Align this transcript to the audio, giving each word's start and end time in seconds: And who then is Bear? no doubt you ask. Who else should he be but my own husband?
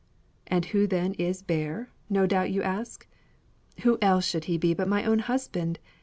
And 0.47 0.65
who 0.65 0.87
then 0.87 1.13
is 1.19 1.43
Bear? 1.43 1.91
no 2.09 2.25
doubt 2.25 2.49
you 2.49 2.63
ask. 2.63 3.05
Who 3.81 3.99
else 4.01 4.25
should 4.25 4.45
he 4.45 4.57
be 4.57 4.73
but 4.73 4.87
my 4.87 5.03
own 5.03 5.19
husband? 5.19 5.77